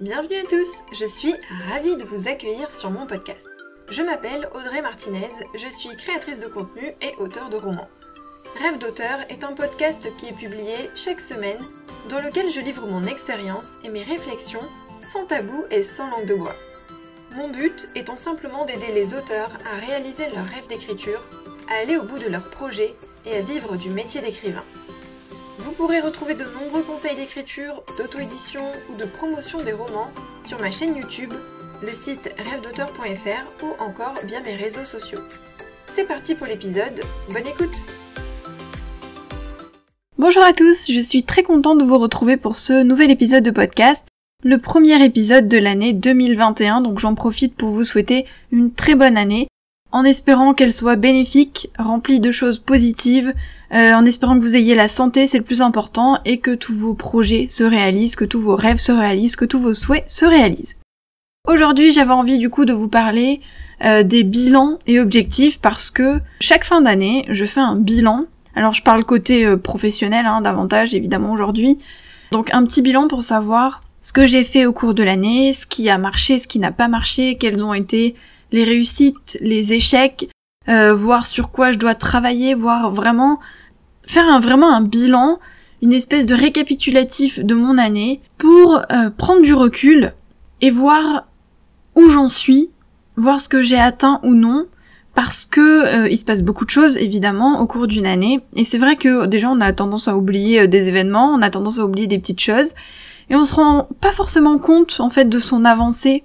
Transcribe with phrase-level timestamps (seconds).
[0.00, 1.34] Bienvenue à tous, je suis
[1.68, 3.46] ravie de vous accueillir sur mon podcast.
[3.90, 7.90] Je m'appelle Audrey Martinez, je suis créatrice de contenu et auteur de romans.
[8.62, 11.58] Rêve d'auteur est un podcast qui est publié chaque semaine
[12.08, 14.66] dans lequel je livre mon expérience et mes réflexions
[15.00, 16.56] sans tabou et sans langue de bois.
[17.32, 21.20] Mon but étant simplement d'aider les auteurs à réaliser leur rêve d'écriture,
[21.68, 22.94] à aller au bout de leur projet
[23.26, 24.64] et à vivre du métier d'écrivain.
[25.60, 30.10] Vous pourrez retrouver de nombreux conseils d'écriture, d'auto-édition ou de promotion des romans
[30.40, 31.34] sur ma chaîne YouTube,
[31.82, 35.20] le site rêvedauteur.fr ou encore via mes réseaux sociaux.
[35.84, 37.84] C'est parti pour l'épisode, bonne écoute!
[40.16, 43.50] Bonjour à tous, je suis très contente de vous retrouver pour ce nouvel épisode de
[43.50, 44.06] podcast,
[44.42, 49.18] le premier épisode de l'année 2021, donc j'en profite pour vous souhaiter une très bonne
[49.18, 49.46] année,
[49.92, 53.34] en espérant qu'elle soit bénéfique, remplie de choses positives,
[53.72, 56.74] euh, en espérant que vous ayez la santé, c'est le plus important, et que tous
[56.74, 60.24] vos projets se réalisent, que tous vos rêves se réalisent, que tous vos souhaits se
[60.24, 60.76] réalisent.
[61.48, 63.40] Aujourd'hui, j'avais envie du coup de vous parler
[63.82, 68.26] euh, des bilans et objectifs parce que chaque fin d'année, je fais un bilan.
[68.54, 71.78] Alors je parle côté euh, professionnel hein, davantage évidemment aujourd'hui.
[72.30, 75.66] Donc un petit bilan pour savoir ce que j'ai fait au cours de l'année, ce
[75.66, 78.16] qui a marché, ce qui n'a pas marché, quelles ont été
[78.52, 80.28] les réussites, les échecs,
[80.68, 83.40] euh, voir sur quoi je dois travailler, voir vraiment
[84.06, 85.38] faire un, vraiment un bilan,
[85.82, 90.12] une espèce de récapitulatif de mon année pour euh, prendre du recul
[90.60, 91.26] et voir
[91.96, 92.70] où j'en suis,
[93.16, 94.66] voir ce que j'ai atteint ou non,
[95.14, 98.40] parce que euh, il se passe beaucoup de choses évidemment au cours d'une année.
[98.54, 101.78] Et c'est vrai que déjà on a tendance à oublier des événements, on a tendance
[101.78, 102.74] à oublier des petites choses.
[103.30, 106.22] Et on se rend pas forcément compte en fait de son avancée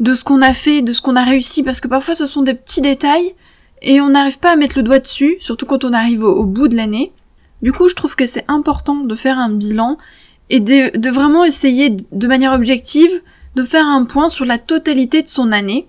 [0.00, 2.42] de ce qu'on a fait, de ce qu'on a réussi, parce que parfois ce sont
[2.42, 3.34] des petits détails
[3.82, 6.68] et on n'arrive pas à mettre le doigt dessus, surtout quand on arrive au, bout
[6.68, 7.12] de l'année.
[7.62, 9.96] Du coup, je trouve que c'est important de faire un bilan
[10.50, 13.10] et de, vraiment essayer de manière objective
[13.54, 15.88] de faire un point sur la totalité de son année.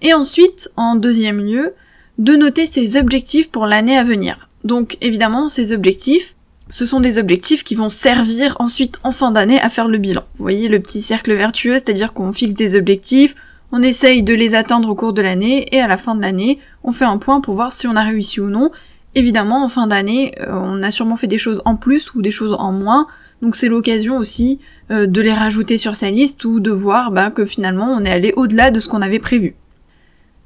[0.00, 1.74] Et ensuite, en deuxième lieu,
[2.18, 4.48] de noter ses objectifs pour l'année à venir.
[4.64, 6.34] Donc évidemment, ces objectifs,
[6.70, 10.22] ce sont des objectifs qui vont servir ensuite en fin d'année à faire le bilan.
[10.36, 13.34] Vous voyez le petit cercle vertueux, c'est-à-dire qu'on fixe des objectifs,
[13.72, 16.58] on essaye de les atteindre au cours de l'année, et à la fin de l'année,
[16.82, 18.70] on fait un point pour voir si on a réussi ou non.
[19.14, 22.30] Évidemment, en fin d'année, euh, on a sûrement fait des choses en plus ou des
[22.30, 23.06] choses en moins,
[23.42, 24.58] donc c'est l'occasion aussi
[24.90, 28.10] euh, de les rajouter sur sa liste ou de voir bah, que finalement on est
[28.10, 29.54] allé au-delà de ce qu'on avait prévu.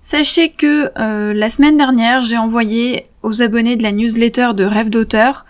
[0.01, 4.91] Sachez que euh, la semaine dernière, j'ai envoyé aux abonnés de la newsletter de Rêve
[4.91, 5.45] d'auteur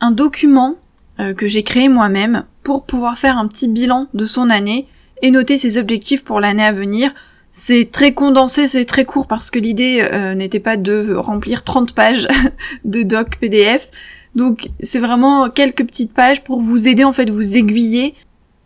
[0.00, 0.76] un document
[1.20, 4.86] euh, que j'ai créé moi-même pour pouvoir faire un petit bilan de son année
[5.22, 7.12] et noter ses objectifs pour l'année à venir.
[7.50, 11.92] C'est très condensé, c'est très court parce que l'idée euh, n'était pas de remplir 30
[11.94, 12.28] pages
[12.84, 13.90] de doc PDF.
[14.34, 18.14] Donc c'est vraiment quelques petites pages pour vous aider en fait, vous aiguiller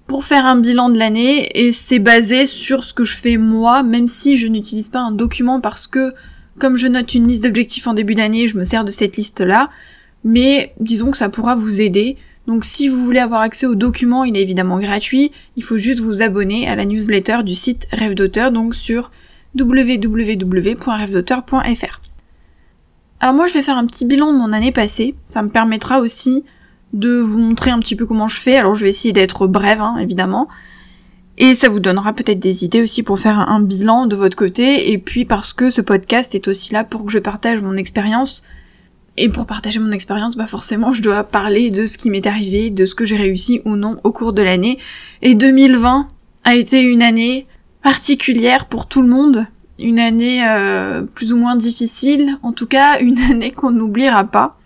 [0.07, 3.83] pour faire un bilan de l'année et c'est basé sur ce que je fais moi,
[3.83, 6.13] même si je n'utilise pas un document parce que
[6.59, 9.41] comme je note une liste d'objectifs en début d'année, je me sers de cette liste
[9.41, 9.71] là
[10.25, 12.17] mais disons que ça pourra vous aider.
[12.47, 16.01] Donc si vous voulez avoir accès au document, il est évidemment gratuit, il faut juste
[16.01, 19.13] vous abonner à la newsletter du site Rêve d'auteur, donc sur
[19.59, 22.01] www.rêvedauteur.fr.
[23.21, 26.01] Alors moi je vais faire un petit bilan de mon année passée, ça me permettra
[26.01, 26.43] aussi
[26.93, 29.81] de vous montrer un petit peu comment je fais, alors je vais essayer d'être brève
[29.81, 30.49] hein, évidemment,
[31.39, 34.91] et ça vous donnera peut-être des idées aussi pour faire un bilan de votre côté,
[34.91, 38.43] et puis parce que ce podcast est aussi là pour que je partage mon expérience
[39.17, 42.71] et pour partager mon expérience, bah forcément, je dois parler de ce qui m'est arrivé,
[42.71, 44.79] de ce que j'ai réussi ou non au cours de l'année.
[45.21, 46.09] Et 2020
[46.45, 47.47] a été une année
[47.83, 49.47] particulière pour tout le monde,
[49.79, 54.57] une année euh, plus ou moins difficile, en tout cas une année qu'on n'oubliera pas.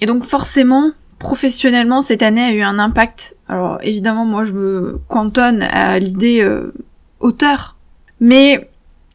[0.00, 3.36] Et donc forcément, professionnellement, cette année a eu un impact.
[3.48, 6.72] Alors évidemment, moi je me cantonne à l'idée euh,
[7.20, 7.76] auteur,
[8.20, 8.66] mais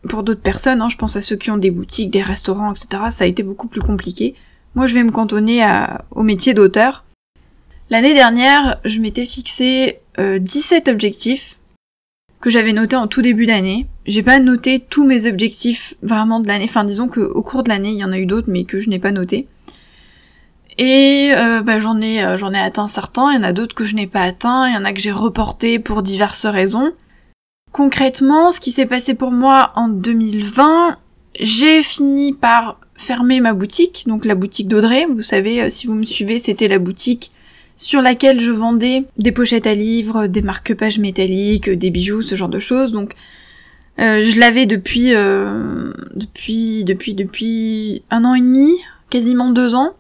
[0.08, 3.04] pour d'autres personnes, hein, je pense à ceux qui ont des boutiques, des restaurants, etc.,
[3.12, 4.36] ça a été beaucoup plus compliqué.
[4.76, 5.66] Moi, je vais me cantonner
[6.12, 7.04] au métier d'auteur.
[7.90, 11.60] L'année dernière, je m'étais fixé 17 euh, objectifs
[12.42, 13.88] que j'avais notés en tout début d'année.
[14.06, 16.66] J'ai pas noté tous mes objectifs vraiment de l'année.
[16.66, 18.90] Enfin, disons qu'au cours de l'année, il y en a eu d'autres, mais que je
[18.90, 19.48] n'ai pas noté.
[20.78, 23.76] Et euh, bah, j'en ai euh, j'en ai atteint certains, il y en a d'autres
[23.76, 26.94] que je n'ai pas atteints, il y en a que j'ai reporté pour diverses raisons.
[27.74, 30.96] Concrètement, ce qui s'est passé pour moi en 2020,
[31.40, 35.08] j'ai fini par fermer ma boutique, donc la boutique d'Audrey.
[35.12, 37.32] Vous savez, euh, si vous me suivez, c'était la boutique
[37.76, 42.48] sur laquelle je vendais des pochettes à livres, des marque-pages métalliques, des bijoux, ce genre
[42.48, 42.92] de choses.
[42.92, 43.14] Donc,
[43.98, 48.70] euh, je l'avais depuis, euh, depuis, depuis, depuis un an et demi,
[49.10, 49.96] quasiment deux ans.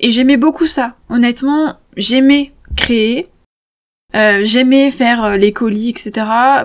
[0.00, 0.96] Et j'aimais beaucoup ça.
[1.08, 3.28] Honnêtement, j'aimais créer,
[4.14, 6.12] Euh, j'aimais faire les colis, etc.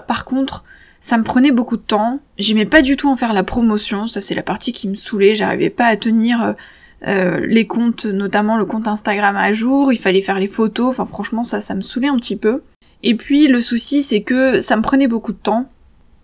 [0.08, 0.64] Par contre,
[1.02, 2.20] ça me prenait beaucoup de temps.
[2.38, 4.08] J'aimais pas du tout en faire la promotion.
[4.08, 5.36] Ça, c'est la partie qui me saoulait.
[5.36, 6.56] J'arrivais pas à tenir
[7.08, 9.92] euh, les comptes, notamment le compte Instagram à jour.
[9.94, 10.90] Il fallait faire les photos.
[10.90, 12.62] Enfin, franchement, ça, ça me saoulait un petit peu.
[13.02, 15.70] Et puis, le souci, c'est que ça me prenait beaucoup de temps.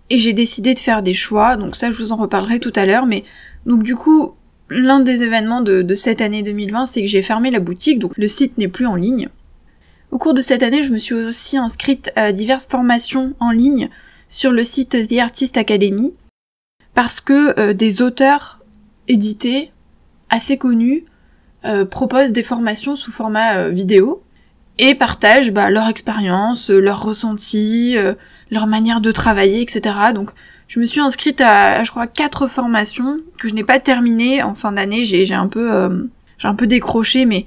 [0.10, 1.56] Et j'ai décidé de faire des choix.
[1.56, 3.06] Donc ça, je vous en reparlerai tout à l'heure.
[3.06, 3.24] Mais
[3.66, 4.34] donc du coup,
[4.70, 7.98] l'un des événements de, de cette année 2020, c'est que j'ai fermé la boutique.
[7.98, 9.30] Donc le site n'est plus en ligne.
[10.16, 13.90] Au cours de cette année, je me suis aussi inscrite à diverses formations en ligne
[14.30, 16.14] sur le site The Artist Academy
[16.94, 18.62] parce que euh, des auteurs
[19.10, 19.74] édités
[20.30, 21.04] assez connus
[21.66, 24.24] euh, proposent des formations sous format euh, vidéo
[24.80, 27.98] et partagent bah, leur expérience, leur ressenti,
[28.52, 29.98] leur manière de travailler, etc.
[30.14, 30.32] Donc
[30.70, 34.56] je me suis inscrite à, je crois, quatre formations que je n'ai pas terminées en
[34.56, 35.04] fin d'année.
[35.04, 36.08] J'ai un peu,
[36.38, 37.46] j'ai un peu décroché, mais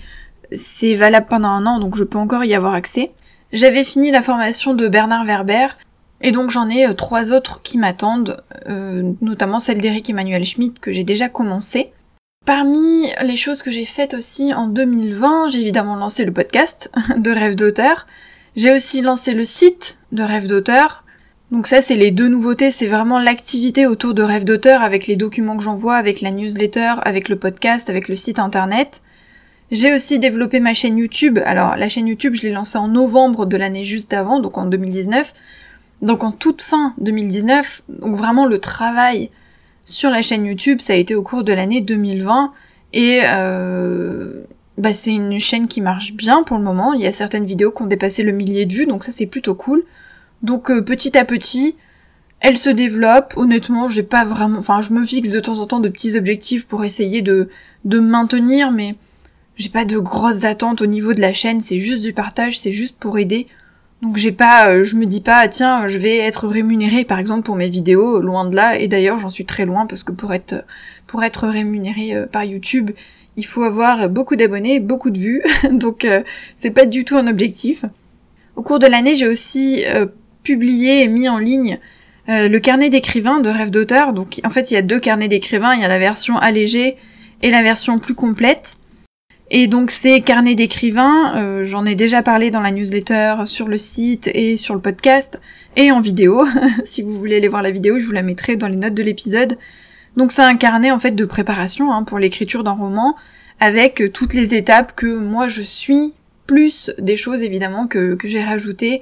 [0.53, 3.12] c'est valable pendant un an, donc je peux encore y avoir accès.
[3.53, 5.69] J'avais fini la formation de Bernard Werber
[6.21, 10.81] et donc j'en ai euh, trois autres qui m'attendent, euh, notamment celle d'Eric Emmanuel Schmitt
[10.81, 11.93] que j'ai déjà commencé.
[12.45, 17.31] Parmi les choses que j'ai faites aussi en 2020, j'ai évidemment lancé le podcast de
[17.31, 18.06] Rêve d'auteur.
[18.56, 21.05] J'ai aussi lancé le site de Rêve d'auteur.
[21.53, 25.17] Donc ça c'est les deux nouveautés, c'est vraiment l'activité autour de Rêve d'auteur avec les
[25.17, 29.03] documents que j'envoie, avec la newsletter, avec le podcast, avec le site internet.
[29.70, 31.38] J'ai aussi développé ma chaîne YouTube.
[31.44, 34.65] Alors la chaîne YouTube je l'ai lancée en novembre de l'année juste avant, donc en
[34.65, 35.35] 2019.
[36.00, 39.31] Donc en toute fin 2019, donc vraiment le travail
[39.85, 42.53] sur la chaîne YouTube, ça a été au cours de l'année 2020
[42.93, 44.43] et euh,
[44.76, 46.93] bah c'est une chaîne qui marche bien pour le moment.
[46.93, 49.26] Il y a certaines vidéos qui ont dépassé le millier de vues, donc ça c'est
[49.26, 49.85] plutôt cool.
[50.43, 51.75] Donc euh, petit à petit,
[52.41, 53.35] elle se développe.
[53.37, 56.67] Honnêtement, j'ai pas vraiment, enfin je me fixe de temps en temps de petits objectifs
[56.67, 57.49] pour essayer de
[57.85, 58.94] de maintenir, mais
[59.59, 61.61] j'ai pas de grosses attentes au niveau de la chaîne.
[61.61, 63.47] C'est juste du partage, c'est juste pour aider
[64.01, 67.43] donc j'ai pas, euh, je me dis pas tiens je vais être rémunéré par exemple
[67.43, 68.79] pour mes vidéos, loin de là.
[68.79, 70.65] Et d'ailleurs j'en suis très loin parce que pour être
[71.07, 72.93] pour être rémunéré euh, par YouTube,
[73.37, 75.43] il faut avoir beaucoup d'abonnés, beaucoup de vues.
[75.73, 76.23] Donc euh,
[76.57, 77.85] c'est pas du tout un objectif.
[78.55, 79.85] Au cours de l'année j'ai aussi
[80.43, 81.79] publié et mis en ligne
[82.27, 84.13] le carnet d'écrivain de rêve d'auteur.
[84.13, 86.97] Donc en fait il y a deux carnets d'écrivain, il y a la version allégée
[87.43, 88.77] et la version plus complète.
[89.50, 93.79] Et donc ces carnets d'écrivains, euh, j'en ai déjà parlé dans la newsletter, sur le
[93.79, 95.41] site et sur le podcast,
[95.77, 96.45] et en vidéo.
[96.85, 99.03] si vous voulez aller voir la vidéo, je vous la mettrai dans les notes de
[99.03, 99.56] l'épisode.
[100.17, 103.17] Donc c'est un carnet en fait de préparation hein, pour l'écriture d'un roman,
[103.61, 106.12] avec toutes les étapes que moi je suis,
[106.47, 109.00] plus des choses évidemment que, que j'ai rajoutées,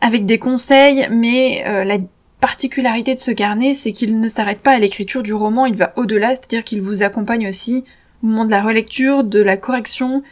[0.00, 1.98] avec des conseils, mais euh, la
[2.40, 5.92] particularité de ce carnet, c'est qu'il ne s'arrête pas à l'écriture du roman, il va
[5.96, 7.84] au-delà, c'est-à-dire qu'il vous accompagne aussi
[8.22, 10.22] au moment de la relecture, de la correction,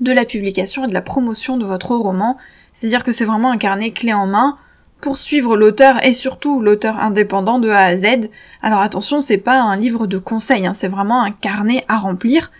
[0.00, 2.36] de la publication et de la promotion de votre roman.
[2.72, 4.56] C'est-à-dire que c'est vraiment un carnet clé en main
[5.00, 8.30] pour suivre l'auteur et surtout l'auteur indépendant de A à Z.
[8.62, 12.50] Alors attention, c'est pas un livre de conseils, hein, c'est vraiment un carnet à remplir.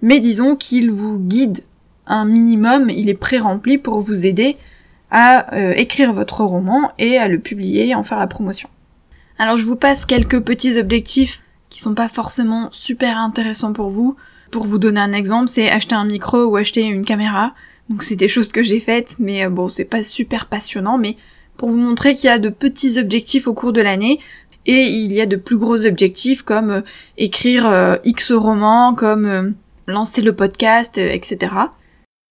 [0.00, 1.64] Mais disons qu'il vous guide
[2.06, 4.56] un minimum, il est pré-rempli pour vous aider
[5.10, 8.68] à euh, écrire votre roman et à le publier et en faire la promotion.
[9.38, 11.42] Alors je vous passe quelques petits objectifs
[11.78, 14.16] qui sont pas forcément super intéressants pour vous.
[14.50, 17.54] Pour vous donner un exemple, c'est acheter un micro ou acheter une caméra.
[17.88, 21.16] Donc c'est des choses que j'ai faites, mais euh, bon, c'est pas super passionnant, mais
[21.56, 24.18] pour vous montrer qu'il y a de petits objectifs au cours de l'année,
[24.66, 26.80] et il y a de plus gros objectifs comme euh,
[27.16, 29.54] écrire euh, X romans, comme
[29.86, 31.52] lancer le podcast, etc.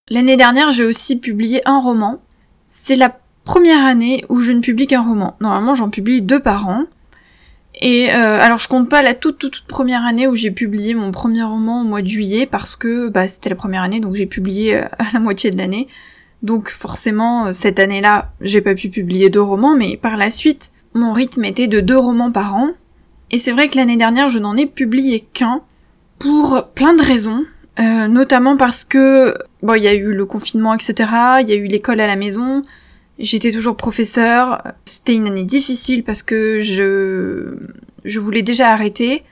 [0.09, 2.21] L'année dernière, j'ai aussi publié un roman.
[2.67, 5.37] C'est la première année où je ne publie qu'un roman.
[5.39, 6.83] Normalement, j'en publie deux par an.
[7.79, 11.11] Et euh, alors je compte pas la toute, toute première année où j'ai publié mon
[11.11, 14.25] premier roman au mois de juillet parce que bah, c'était la première année donc j'ai
[14.25, 15.87] publié euh, à la moitié de l'année.
[16.41, 20.71] Donc forcément euh, cette année-là j'ai pas pu publier deux romans mais par la suite
[20.93, 22.69] mon rythme était de deux romans par an.
[23.29, 25.61] Et c'est vrai que l'année dernière je n'en ai publié qu'un
[26.17, 27.43] pour plein de raisons.
[27.77, 30.95] notamment parce que bon il y a eu le confinement etc.
[31.41, 32.63] Il y a eu l'école à la maison.
[33.19, 34.61] J'étais toujours professeur.
[34.85, 37.57] C'était une année difficile parce que je,
[38.05, 39.23] je voulais déjà arrêter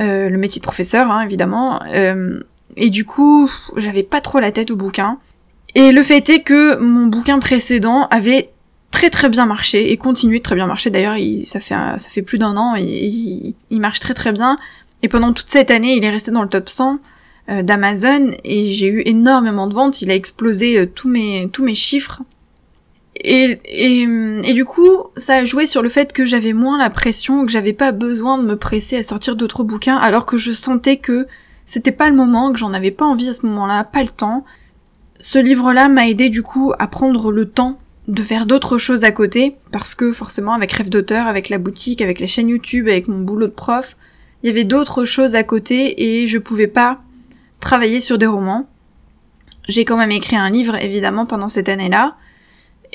[0.00, 1.80] euh, le métier de professeur, hein, évidemment.
[1.92, 2.40] Euh,
[2.76, 5.18] et du coup, j'avais pas trop la tête au bouquin.
[5.74, 8.50] Et le fait est que mon bouquin précédent avait
[8.90, 10.90] très très bien marché et continue de très bien marcher.
[10.90, 14.58] D'ailleurs, ça fait ça fait plus d'un an, il, il, marche très très bien.
[15.02, 16.98] Et pendant toute cette année, il est resté dans le top 100
[17.48, 20.02] euh, d'Amazon et j'ai eu énormément de ventes.
[20.02, 22.22] Il a explosé tous mes tous mes chiffres
[23.22, 27.44] et, et, du coup, ça a joué sur le fait que j'avais moins la pression,
[27.44, 30.96] que j'avais pas besoin de me presser à sortir d'autres bouquins, alors que je sentais
[30.96, 31.26] que
[31.66, 34.44] c'était pas le moment, que j'en avais pas envie à ce moment-là, pas le temps.
[35.18, 39.12] Ce livre-là m'a aidé du coup à prendre le temps de faire d'autres choses à
[39.12, 43.06] côté, parce que forcément avec Rêve d'auteur, avec la boutique, avec la chaîne YouTube, avec
[43.06, 43.96] mon boulot de prof,
[44.42, 47.02] il y avait d'autres choses à côté et je pouvais pas
[47.60, 48.66] travailler sur des romans.
[49.68, 52.16] J'ai quand même écrit un livre évidemment pendant cette année-là.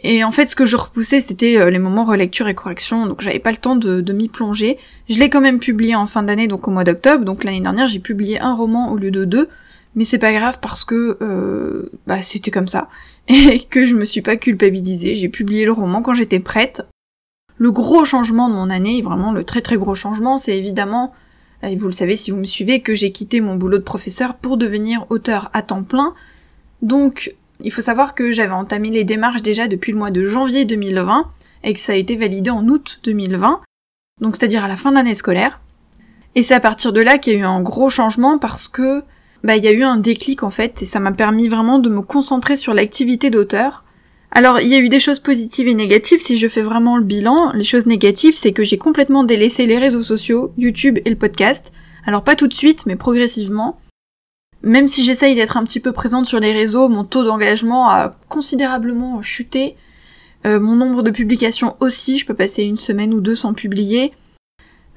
[0.08, 3.22] Et en fait, ce que je repoussais, c'était euh, les moments relecture et correction, donc
[3.22, 4.78] j'avais pas le temps de, m'y plonger.
[5.10, 7.88] Je l'ai quand même publié en fin d'année, donc au mois d'octobre, donc l'année dernière
[7.88, 9.50] j'ai publié un roman au lieu de deux,
[9.96, 12.88] mais c'est pas grave parce que euh, bah c'était comme ça
[13.30, 15.16] et que je me suis pas culpabilisée.
[15.16, 16.84] J'ai publié le roman quand j'étais prête.
[17.58, 21.14] Le gros changement de mon année, vraiment le très très gros changement, c'est évidemment
[21.64, 24.36] et vous le savez si vous me suivez, que j'ai quitté mon boulot de professeur
[24.36, 26.14] pour devenir auteur à temps plein.
[26.84, 30.66] Donc, il faut savoir que j'avais entamé les démarches déjà depuis le mois de janvier
[30.66, 31.30] 2020
[31.64, 33.62] et que ça a été validé en août 2020,
[34.22, 35.60] donc c'est-à-dire à la fin de l'année scolaire.
[36.36, 39.04] Et c'est à partir de là qu'il y a eu un gros changement parce que
[39.44, 41.90] bah il y a eu un déclic en fait et ça m'a permis vraiment de
[41.90, 43.86] me concentrer sur l'activité d'auteur
[44.38, 46.20] alors, il y a eu des choses positives et négatives.
[46.20, 49.78] Si je fais vraiment le bilan, les choses négatives, c'est que j'ai complètement délaissé les
[49.78, 51.72] réseaux sociaux, YouTube et le podcast.
[52.06, 53.80] Alors, pas tout de suite, mais progressivement.
[54.66, 58.16] Même si j'essaye d'être un petit peu présente sur les réseaux, mon taux d'engagement a
[58.30, 59.76] considérablement chuté.
[60.48, 64.12] Euh, mon nombre de publications aussi, je peux passer une semaine ou deux sans publier.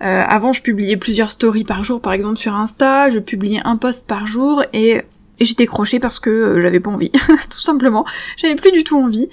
[0.00, 3.76] Euh, avant, je publiais plusieurs stories par jour, par exemple sur Insta, je publiais un
[3.76, 5.02] post par jour, et
[5.38, 7.10] j'ai décroché parce que euh, j'avais pas envie,
[7.50, 8.06] tout simplement.
[8.38, 9.28] J'avais plus du tout envie.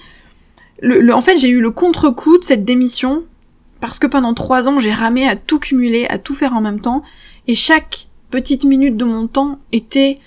[1.14, 3.24] En fait, j'ai eu le contre-coup de cette démission
[3.80, 6.80] parce que pendant trois ans, j'ai ramé à tout cumuler, à tout faire en même
[6.80, 7.02] temps,
[7.46, 10.18] et chaque petite minute de mon temps était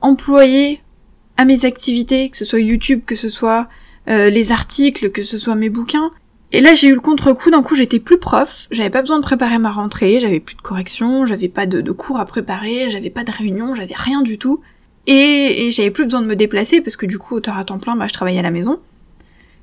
[0.00, 0.80] employée
[1.36, 3.68] à mes activités, que ce soit YouTube, que ce soit
[4.08, 6.10] euh, les articles, que ce soit mes bouquins.
[6.50, 9.22] Et là, j'ai eu le contre-coup, d'un coup, j'étais plus prof, j'avais pas besoin de
[9.22, 13.22] préparer ma rentrée, j'avais plus de corrections, j'avais pas de, cours à préparer, j'avais pas
[13.22, 14.62] de réunion, j'avais rien du tout.
[15.06, 17.96] Et, j'avais plus besoin de me déplacer parce que du coup, auteur à temps plein,
[17.96, 18.78] bah, je travaillais à la maison.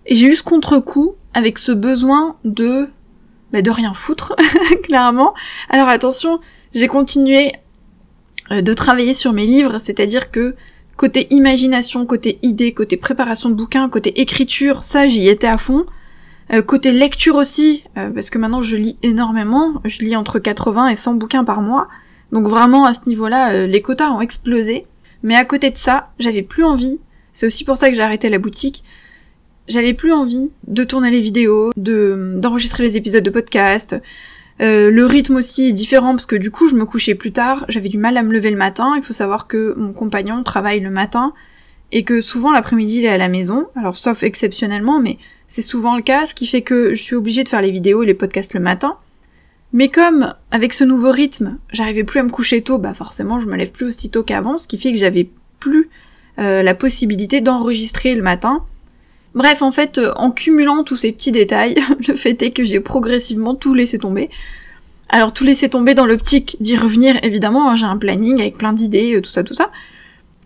[0.05, 2.87] Et j'ai eu ce contre-coup avec ce besoin de,
[3.51, 4.35] bah, de rien foutre,
[4.83, 5.33] clairement.
[5.71, 6.39] Alors attention,
[6.75, 7.53] j'ai continué
[8.51, 10.55] de travailler sur mes livres, c'est-à-dire que
[10.97, 15.85] côté imagination, côté idée, côté préparation de bouquins, côté écriture, ça j'y étais à fond.
[16.53, 20.89] Euh, côté lecture aussi, euh, parce que maintenant je lis énormément, je lis entre 80
[20.89, 21.87] et 100 bouquins par mois.
[22.31, 24.85] Donc vraiment à ce niveau-là, les quotas ont explosé.
[25.23, 26.99] Mais à côté de ça, j'avais plus envie,
[27.33, 28.83] c'est aussi pour ça que j'ai arrêté la boutique,
[29.67, 33.95] j'avais plus envie de tourner les vidéos, de d'enregistrer les épisodes de podcast.
[34.61, 37.65] Euh, le rythme aussi est différent parce que du coup je me couchais plus tard,
[37.67, 38.93] j'avais du mal à me lever le matin.
[38.95, 41.33] Il faut savoir que mon compagnon travaille le matin
[41.91, 45.95] et que souvent l'après-midi il est à la maison, alors sauf exceptionnellement, mais c'est souvent
[45.95, 48.13] le cas, ce qui fait que je suis obligée de faire les vidéos et les
[48.13, 48.95] podcasts le matin.
[49.73, 53.47] Mais comme, avec ce nouveau rythme, j'arrivais plus à me coucher tôt, bah forcément je
[53.47, 55.89] me lève plus aussi tôt qu'avant, ce qui fait que j'avais plus
[56.39, 58.65] euh, la possibilité d'enregistrer le matin.
[59.35, 61.75] Bref, en fait, euh, en cumulant tous ces petits détails,
[62.07, 64.29] le fait est que j'ai progressivement tout laissé tomber.
[65.09, 68.73] Alors tout laisser tomber dans l'optique d'y revenir, évidemment, hein, j'ai un planning avec plein
[68.73, 69.71] d'idées, euh, tout ça, tout ça.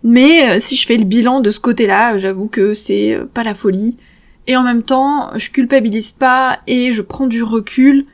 [0.02, 3.98] Mais si je fais le bilan de ce côté-là, j'avoue que c'est pas la folie.
[4.46, 8.04] Et en même temps, je culpabilise pas et je prends du recul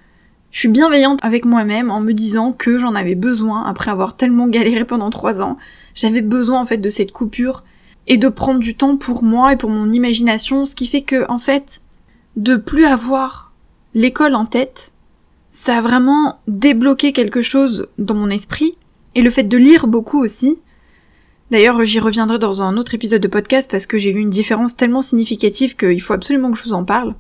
[0.57, 4.49] je suis bienveillante avec moi-même en me disant que j'en avais besoin après avoir tellement
[4.49, 5.59] galéré pendant trois ans.
[5.95, 7.63] J'avais besoin en fait de cette coupure
[8.07, 11.29] et de prendre du temps pour moi et pour mon imagination, ce qui fait que
[11.31, 11.83] en fait,
[12.37, 13.53] de plus avoir
[13.95, 14.93] l'école en tête,
[15.51, 18.75] ça a vraiment débloqué quelque chose dans mon esprit
[19.15, 20.59] et le fait de lire beaucoup aussi.
[21.51, 24.77] D'ailleurs, j'y reviendrai dans un autre épisode de podcast parce que j'ai vu une différence
[24.77, 27.15] tellement significative qu'il faut absolument que je vous en parle.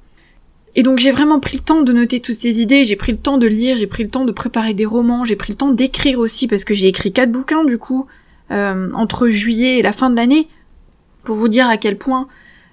[0.74, 3.18] Et donc j'ai vraiment pris le temps de noter toutes ces idées, j'ai pris le
[3.18, 5.72] temps de lire, j'ai pris le temps de préparer des romans, j'ai pris le temps
[5.72, 8.06] d'écrire aussi parce que j'ai écrit quatre bouquins du coup
[8.50, 10.48] euh, entre juillet et la fin de l'année
[11.26, 12.28] pour vous dire à quel point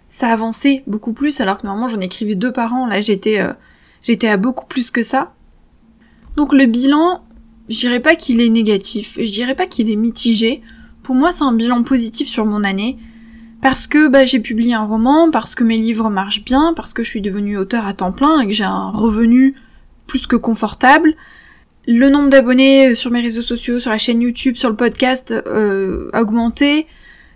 [0.07, 3.51] ça avançait beaucoup plus alors que normalement j'en écrivais deux par an, là j'étais euh,
[4.01, 5.33] j'étais à beaucoup plus que ça.
[6.37, 7.23] Donc le bilan,
[7.67, 10.61] je dirais pas qu'il est négatif, je dirais pas qu'il est mitigé.
[11.01, 12.97] Pour moi c'est un bilan positif sur mon année
[13.63, 17.01] parce que bah, j'ai publié un roman, parce que mes livres marchent bien, parce que
[17.01, 19.55] je suis devenue auteur à temps plein et que j'ai un revenu
[20.05, 21.15] plus que confortable.
[21.87, 26.09] Le nombre d'abonnés sur mes réseaux sociaux, sur la chaîne YouTube, sur le podcast euh,
[26.13, 26.87] augmenté.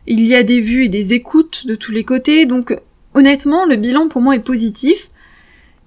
[0.08, 2.74] Il y a des vues et des écoutes de tous les côtés, donc
[3.14, 5.10] honnêtement, le bilan pour moi est positif.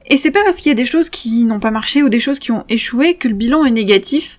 [0.07, 2.21] Et c'est pas parce qu'il y a des choses qui n'ont pas marché ou des
[2.21, 4.39] choses qui ont échoué que le bilan est négatif.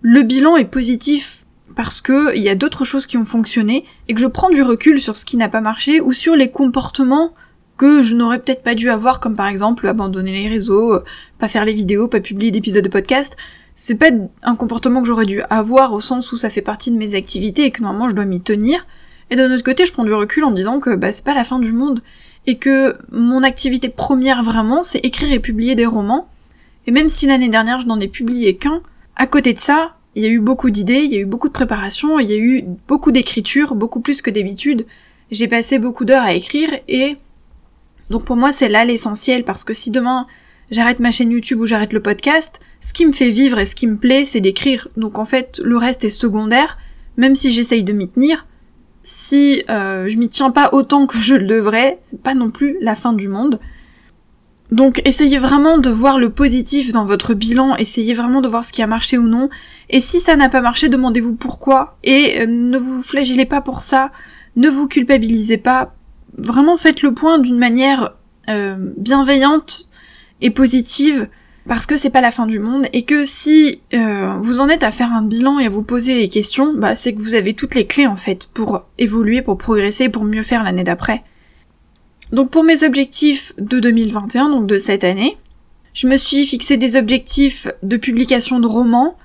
[0.00, 1.44] Le bilan est positif
[1.76, 4.62] parce que il y a d'autres choses qui ont fonctionné et que je prends du
[4.62, 7.34] recul sur ce qui n'a pas marché ou sur les comportements
[7.76, 11.00] que je n'aurais peut-être pas dû avoir, comme par exemple abandonner les réseaux,
[11.38, 13.36] pas faire les vidéos, pas publier d'épisodes de podcast.
[13.74, 14.10] C'est pas
[14.42, 17.64] un comportement que j'aurais dû avoir au sens où ça fait partie de mes activités
[17.64, 18.86] et que normalement je dois m'y tenir.
[19.30, 21.44] Et d'un autre côté, je prends du recul en disant que bah, c'est pas la
[21.44, 22.02] fin du monde
[22.46, 26.28] et que mon activité première vraiment, c'est écrire et publier des romans.
[26.86, 28.80] Et même si l'année dernière, je n'en ai publié qu'un,
[29.16, 31.48] à côté de ça, il y a eu beaucoup d'idées, il y a eu beaucoup
[31.48, 34.86] de préparation, il y a eu beaucoup d'écriture, beaucoup plus que d'habitude.
[35.30, 37.16] J'ai passé beaucoup d'heures à écrire et
[38.10, 40.26] donc pour moi c'est là l'essentiel parce que si demain
[40.70, 43.74] j'arrête ma chaîne YouTube ou j'arrête le podcast, ce qui me fait vivre et ce
[43.74, 44.88] qui me plaît c'est d'écrire.
[44.96, 46.78] Donc en fait le reste est secondaire,
[47.16, 48.46] même si j'essaye de m'y tenir.
[49.10, 52.76] Si euh, je m'y tiens pas autant que je le devrais, c'est pas non plus
[52.82, 53.58] la fin du monde.
[54.70, 58.72] Donc essayez vraiment de voir le positif dans votre bilan, essayez vraiment de voir ce
[58.72, 59.48] qui a marché ou non.
[59.88, 61.96] Et si ça n'a pas marché, demandez-vous pourquoi.
[62.04, 64.12] Et euh, ne vous flagellez pas pour ça,
[64.56, 65.94] ne vous culpabilisez pas.
[66.36, 68.14] Vraiment faites le point d'une manière
[68.50, 69.88] euh, bienveillante
[70.42, 71.28] et positive,
[71.68, 74.82] parce que c'est pas la fin du monde, et que si euh, vous en êtes
[74.82, 77.52] à faire un bilan et à vous poser les questions, bah c'est que vous avez
[77.52, 81.22] toutes les clés en fait pour évoluer, pour progresser, pour mieux faire l'année d'après.
[82.32, 85.36] Donc pour mes objectifs de 2021, donc de cette année,
[85.92, 89.16] je me suis fixé des objectifs de publication de romans.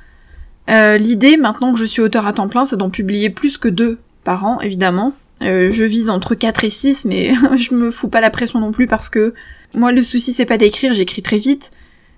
[0.70, 3.70] Euh, L'idée, maintenant que je suis auteur à temps plein, c'est d'en publier plus que
[3.70, 5.14] deux par an, évidemment.
[5.42, 8.72] Euh, je vise entre 4 et 6, mais je me fous pas la pression non
[8.72, 9.34] plus parce que
[9.74, 11.72] moi le souci c'est pas d'écrire, j'écris très vite.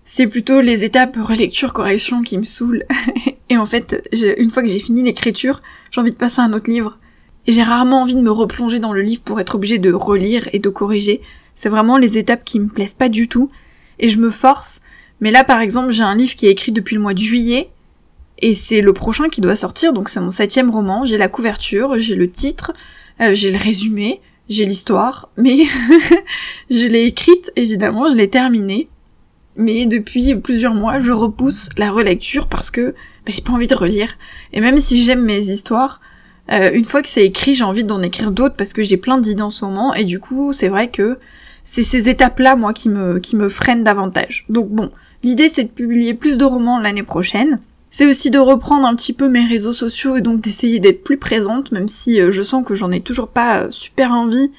[0.07, 2.85] C'est plutôt les étapes relecture, correction qui me saoulent.
[3.49, 4.07] et en fait,
[4.37, 6.99] une fois que j'ai fini l'écriture, j'ai envie de passer à un autre livre.
[7.47, 10.47] Et j'ai rarement envie de me replonger dans le livre pour être obligé de relire
[10.53, 11.21] et de corriger.
[11.55, 13.49] C'est vraiment les étapes qui me plaisent pas du tout.
[13.97, 14.81] Et je me force.
[15.21, 17.71] Mais là, par exemple, j'ai un livre qui est écrit depuis le mois de juillet.
[18.37, 21.03] Et c'est le prochain qui doit sortir, donc c'est mon septième roman.
[21.03, 22.73] J'ai la couverture, j'ai le titre,
[23.21, 25.63] euh, j'ai le résumé, j'ai l'histoire, mais
[26.69, 28.89] je l'ai écrite, évidemment, je l'ai terminée.
[29.57, 33.75] Mais depuis plusieurs mois, je repousse la relecture parce que bah, j'ai pas envie de
[33.75, 34.17] relire.
[34.53, 36.01] Et même si j'aime mes histoires,
[36.51, 39.17] euh, une fois que c'est écrit, j'ai envie d'en écrire d'autres parce que j'ai plein
[39.17, 41.17] d'idées en ce moment et du coup, c'est vrai que
[41.63, 44.45] c'est ces étapes-là, moi, qui me, qui me freinent davantage.
[44.49, 44.91] Donc bon,
[45.23, 47.59] l'idée c'est de publier plus de romans l'année prochaine.
[47.89, 51.17] C'est aussi de reprendre un petit peu mes réseaux sociaux et donc d'essayer d'être plus
[51.17, 54.51] présente, même si euh, je sens que j'en ai toujours pas euh, super envie,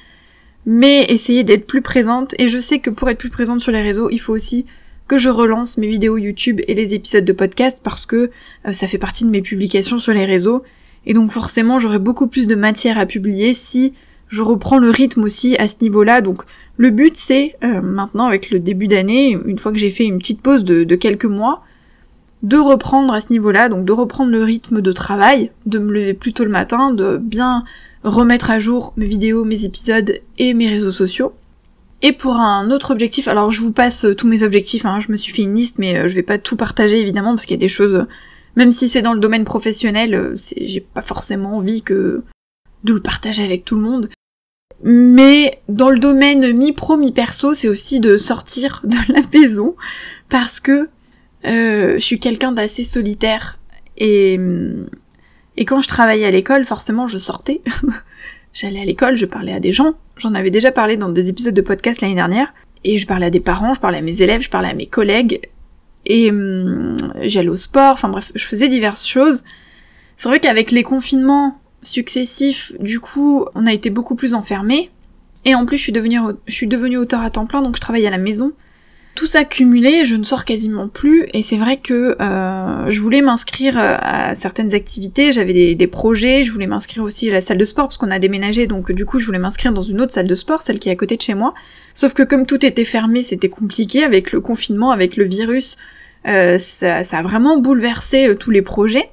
[0.65, 2.33] mais essayer d'être plus présente.
[2.39, 4.65] Et je sais que pour être plus présente sur les réseaux, il faut aussi
[5.07, 8.29] que je relance mes vidéos YouTube et les épisodes de podcast parce que
[8.71, 10.63] ça fait partie de mes publications sur les réseaux
[11.05, 13.93] et donc forcément j'aurai beaucoup plus de matière à publier si
[14.27, 16.21] je reprends le rythme aussi à ce niveau-là.
[16.21, 16.43] Donc
[16.75, 20.19] le but c'est euh, maintenant avec le début d'année, une fois que j'ai fait une
[20.19, 21.63] petite pause de, quelques mois,
[22.43, 26.13] de reprendre à ce niveau-là, donc de reprendre le rythme de travail, de me lever
[26.13, 27.63] plus tôt le matin, de bien
[28.03, 31.33] remettre à jour mes vidéos, mes épisodes et mes réseaux sociaux.
[32.01, 35.17] Et pour un autre objectif, alors je vous passe tous mes objectifs, hein, je me
[35.17, 37.59] suis fait une liste mais euh, je vais pas tout partager évidemment parce qu'il y
[37.59, 38.05] a des choses
[38.55, 42.23] même si c'est dans le domaine professionnel, euh, j'ai pas forcément envie que
[42.83, 44.09] de le partager avec tout le monde.
[44.83, 49.75] Mais dans le domaine mi-pro, mi-perso, c'est aussi de sortir de la maison
[50.29, 50.89] parce que
[51.45, 53.59] euh, je suis quelqu'un d'assez solitaire
[53.97, 54.39] et
[55.57, 57.61] et quand je travaillais à l'école, forcément, je sortais.
[58.53, 59.95] J'allais à l'école, je parlais à des gens.
[60.17, 62.53] J'en avais déjà parlé dans des épisodes de podcast l'année dernière.
[62.83, 64.87] Et je parlais à des parents, je parlais à mes élèves, je parlais à mes
[64.87, 65.41] collègues.
[66.05, 69.43] Et hum, j'allais au sport, enfin bref, je faisais diverses choses.
[70.15, 74.89] C'est vrai qu'avec les confinements successifs, du coup, on a été beaucoup plus enfermés.
[75.45, 77.81] Et en plus, je suis devenue, je suis devenue auteur à temps plein, donc je
[77.81, 78.53] travaille à la maison.
[79.17, 83.21] Tout ça cumulé, je ne sors quasiment plus, et c'est vrai que euh, je voulais
[83.21, 87.65] m'inscrire à certaines activités, j'avais des, projets, je voulais m'inscrire aussi à la salle de
[87.65, 90.27] sport, parce qu'on a déménagé, donc du coup je voulais m'inscrire dans une autre salle
[90.27, 91.55] de sport, celle qui est à côté de chez moi.
[91.95, 95.77] Sauf que comme tout était fermé, c'était compliqué avec le confinement, avec le virus,
[96.27, 99.09] euh, ça, a vraiment bouleversé euh, tous les projets.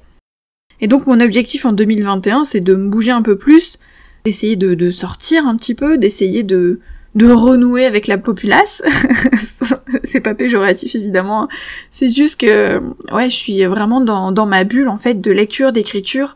[0.81, 3.79] Et donc mon objectif en 2021, c'est de me bouger un peu plus,
[4.23, 6.79] d'essayer de, sortir un petit peu, d'essayer de,
[7.15, 8.83] de renouer avec la populace.
[10.03, 11.47] c'est pas péjoratif évidemment.
[11.91, 12.81] C'est juste que
[13.11, 16.35] ouais, je suis vraiment dans, dans ma bulle en fait de lecture, d'écriture.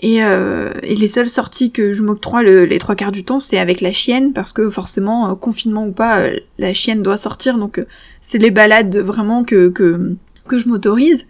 [0.00, 3.80] Et, euh, les seules sorties que je m'octroie les trois quarts du temps, c'est avec
[3.80, 7.84] la chienne, parce que forcément, euh, confinement ou pas, euh, la chienne doit sortir, donc
[8.20, 10.14] c'est les balades vraiment que, que,
[10.46, 11.26] que je m'autorise.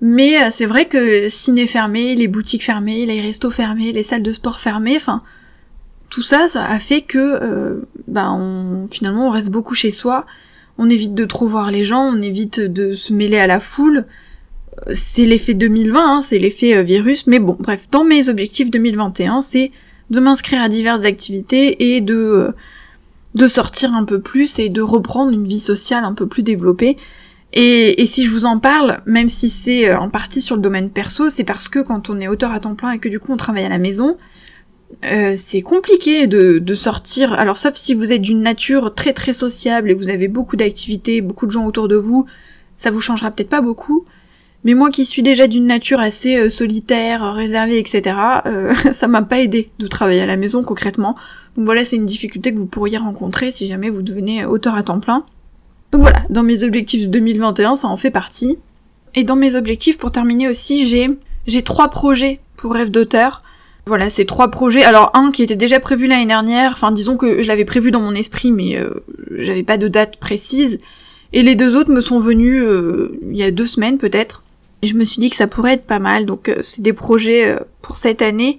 [0.00, 4.32] Mais c'est vrai que ciné fermé, les boutiques fermées, les restos fermés, les salles de
[4.32, 5.22] sport fermées, enfin,
[6.10, 10.26] tout ça, ça a fait que, bah, on, finalement, on reste beaucoup chez soi,
[10.78, 14.06] on évite de trop voir les gens, on évite de se mêler à la foule,
[14.92, 19.40] c'est l'effet 2020, hein, c'est l'effet euh, virus, mais bon, bref, dans mes objectifs 2021,
[19.40, 19.70] c'est
[20.10, 22.52] de m'inscrire à diverses activités et de, euh,
[23.34, 26.96] de sortir un peu plus et de reprendre une vie sociale un peu plus développée.
[27.52, 30.90] Et, et si je vous en parle, même si c'est en partie sur le domaine
[30.90, 33.32] perso, c'est parce que quand on est auteur à temps plein et que du coup
[33.32, 34.16] on travaille à la maison,
[35.04, 37.32] euh, c'est compliqué de, sortir.
[37.34, 41.20] Alors sauf si vous êtes d'une nature très très sociable et vous avez beaucoup d'activités,
[41.20, 42.26] beaucoup de gens autour de vous,
[42.74, 44.04] ça vous changera peut-être pas beaucoup.
[44.64, 49.22] Mais moi qui suis déjà d'une nature assez euh, solitaire, réservée, etc., euh, ça m'a
[49.22, 51.14] pas aidé de travailler à la maison concrètement.
[51.56, 54.82] Donc voilà, c'est une difficulté que vous pourriez rencontrer si jamais vous devenez auteur à
[54.82, 55.24] temps plein.
[55.92, 58.58] Donc voilà, dans mes objectifs de 2021, ça en fait partie.
[59.14, 61.08] Et dans mes objectifs, pour terminer aussi, j'ai
[61.46, 63.42] j'ai trois projets pour rêve d'auteur.
[63.88, 64.82] Voilà, ces trois projets.
[64.82, 68.00] Alors un qui était déjà prévu l'année dernière, enfin disons que je l'avais prévu dans
[68.00, 69.04] mon esprit, mais euh,
[69.36, 70.80] j'avais pas de date précise.
[71.32, 74.42] Et les deux autres me sont venus euh, il y a deux semaines peut-être.
[74.82, 76.26] Et je me suis dit que ça pourrait être pas mal.
[76.26, 78.58] Donc euh, c'est des projets pour cette année.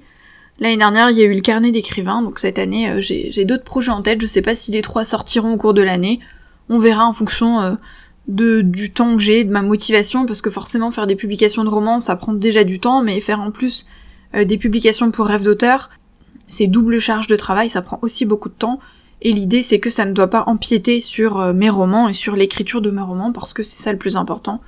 [0.61, 3.91] L'année dernière, il y a eu le carnet d'écrivain, donc cette année, j'ai d'autres projets
[3.91, 4.21] en tête.
[4.21, 6.21] Je sais pas si les trois sortiront au cours de l'année.
[6.69, 7.77] On verra en fonction
[8.27, 11.69] de du temps que j'ai, de ma motivation, parce que forcément faire des publications de
[11.69, 14.06] romans, ça prend déjà du temps, mais faire en plus euh,
[14.45, 15.89] des publications pour rêve d'auteur,
[16.47, 18.79] c'est double charge de travail, ça prend aussi beaucoup de temps.
[19.21, 22.35] Et l'idée c'est que ça ne doit pas empiéter sur euh, mes romans et sur
[22.35, 24.61] l'écriture de mes romans parce que c'est ça le plus important.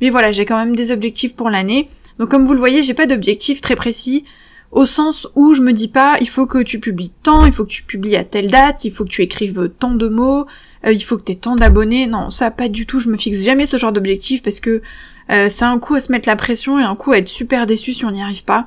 [0.00, 1.88] Mais voilà, j'ai quand même des objectifs pour l'année.
[2.18, 4.24] Donc comme vous le voyez, j'ai pas d'objectif très précis
[4.72, 7.64] au sens où je me dis pas il faut que tu publies tant, il faut
[7.64, 10.46] que tu publies à telle date, il faut que tu écrives tant de mots,
[10.84, 12.08] euh, il faut que t'aies tant d'abonnés.
[12.08, 14.82] Non, ça pas du tout, je me fixe jamais ce genre d'objectif parce que
[15.30, 17.66] euh, c'est un coup à se mettre la pression et un coup à être super
[17.66, 18.66] déçu si on n'y arrive pas.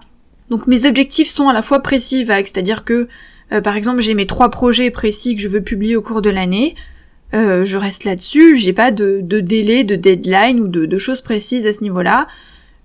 [0.50, 3.08] Donc mes objectifs sont à la fois précis et vagues, c'est-à-dire que
[3.52, 6.30] euh, par exemple j'ai mes trois projets précis que je veux publier au cours de
[6.30, 6.76] l'année,
[7.34, 11.74] euh, je reste là-dessus, j'ai pas de, délai, de deadline ou de, choses précises à
[11.74, 12.28] ce niveau-là.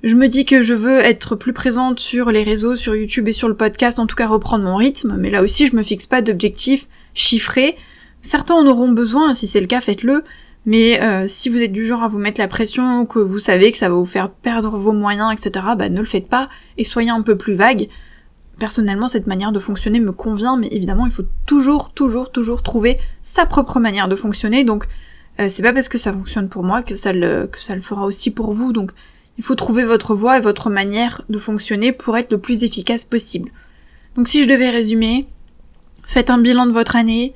[0.03, 3.33] Je me dis que je veux être plus présente sur les réseaux, sur YouTube et
[3.33, 6.07] sur le podcast, en tout cas reprendre mon rythme, mais là aussi je me fixe
[6.07, 7.77] pas d'objectifs chiffrés.
[8.21, 10.25] Certains en auront besoin, si c'est le cas faites-le,
[10.65, 13.73] mais euh, si vous êtes du genre à vous mettre la pression, que vous savez
[13.73, 16.49] que ça va vous faire perdre vos moyens, etc., bah ne le faites pas
[16.79, 17.89] et soyez un peu plus vague.
[18.59, 22.99] Personnellement, cette manière de fonctionner me convient, mais évidemment, il faut toujours, toujours, toujours trouver
[23.23, 24.63] sa propre manière de fonctionner.
[24.63, 24.87] Donc,
[25.41, 27.83] euh, c'est pas parce que ça fonctionne pour moi que ça le que ça le
[27.83, 28.73] fera aussi pour vous.
[28.73, 28.93] Donc,
[29.39, 33.05] il faut trouver votre voie et votre manière de fonctionner pour être le plus efficace
[33.05, 33.51] possible.
[34.15, 35.27] Donc, si je devais résumer,
[36.05, 37.35] faites un bilan de votre année,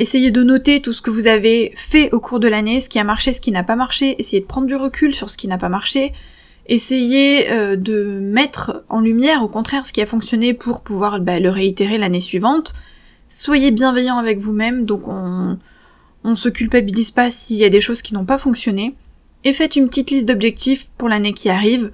[0.00, 2.98] Essayez de noter tout ce que vous avez fait au cours de l'année, ce qui
[2.98, 5.46] a marché, ce qui n'a pas marché, essayez de prendre du recul sur ce qui
[5.46, 6.14] n'a pas marché,
[6.66, 11.38] essayez euh, de mettre en lumière au contraire ce qui a fonctionné pour pouvoir bah,
[11.38, 12.72] le réitérer l'année suivante.
[13.28, 15.58] Soyez bienveillant avec vous-même, donc on
[16.24, 18.94] on se culpabilise pas s'il y a des choses qui n'ont pas fonctionné.
[19.44, 21.92] Et faites une petite liste d'objectifs pour l'année qui arrive.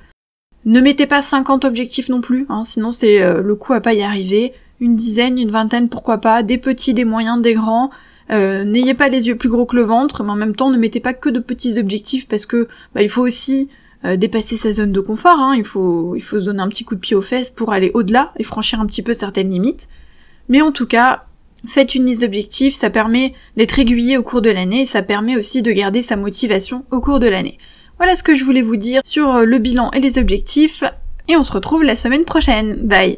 [0.64, 3.94] Ne mettez pas 50 objectifs non plus, hein, sinon c'est euh, le coup à pas
[3.94, 7.90] y arriver une dizaine, une vingtaine, pourquoi pas, des petits, des moyens, des grands.
[8.30, 10.78] Euh, n'ayez pas les yeux plus gros que le ventre, mais en même temps ne
[10.78, 13.68] mettez pas que de petits objectifs parce que bah, il faut aussi
[14.04, 15.38] euh, dépasser sa zone de confort.
[15.38, 15.54] Hein.
[15.56, 17.90] Il faut il faut se donner un petit coup de pied aux fesses pour aller
[17.94, 19.88] au-delà et franchir un petit peu certaines limites.
[20.48, 21.24] Mais en tout cas,
[21.66, 25.62] faites une liste d'objectifs, ça permet d'être aiguillé au cours de l'année ça permet aussi
[25.62, 27.58] de garder sa motivation au cours de l'année.
[27.98, 30.84] Voilà ce que je voulais vous dire sur le bilan et les objectifs
[31.28, 32.76] et on se retrouve la semaine prochaine.
[32.86, 33.16] Bye